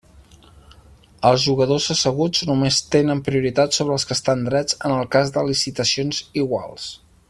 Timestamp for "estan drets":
4.19-4.83